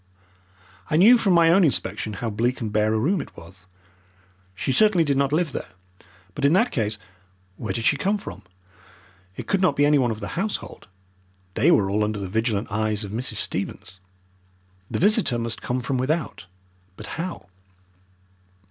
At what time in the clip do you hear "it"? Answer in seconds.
3.21-3.37, 9.37-9.45